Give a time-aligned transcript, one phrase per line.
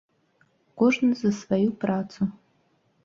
[0.81, 2.21] Кожны за сваю працу.